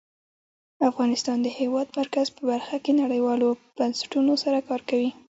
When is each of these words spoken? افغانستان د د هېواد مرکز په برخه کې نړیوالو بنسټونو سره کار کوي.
افغانستان 0.89 1.37
د 1.41 1.43
د 1.45 1.47
هېواد 1.59 1.87
مرکز 1.99 2.27
په 2.35 2.41
برخه 2.51 2.75
کې 2.83 2.91
نړیوالو 3.01 3.47
بنسټونو 3.77 4.33
سره 4.43 4.59
کار 4.67 4.81
کوي. 4.89 5.09